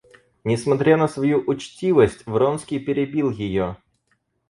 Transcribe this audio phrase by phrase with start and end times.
[0.43, 3.77] Несмотря на свою учтивость, Вронский перебил ее.